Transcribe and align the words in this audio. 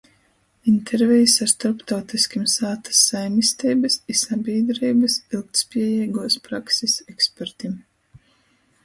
Intervejis 0.69 1.33
ar 1.45 1.49
storptautyskim 1.51 2.47
sātys 2.53 3.01
saimisteibys 3.09 3.97
i 4.13 4.15
sabīdreibys 4.21 5.19
ilgtspiejeiguos 5.39 6.39
praksis 6.49 6.97
ekspertim. 7.15 7.77